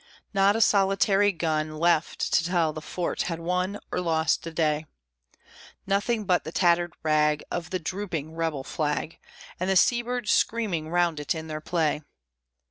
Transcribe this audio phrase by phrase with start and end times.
[0.33, 4.87] Not a solitary gun Left to tell the fort had won Or lost the day!
[5.85, 9.19] Nothing but the tattered rag Of the drooping rebel flag,
[9.59, 12.01] And the sea birds screaming round it in their play.